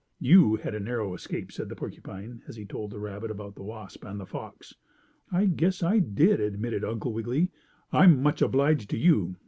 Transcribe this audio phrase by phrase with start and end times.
[0.19, 3.61] "You had a narrow escape," said the porcupine as he told the rabbit about the
[3.61, 4.73] wasp and the fox.
[5.31, 7.51] "I guess I did," admitted Uncle Wiggily.
[7.93, 9.35] "I'm much obliged to you.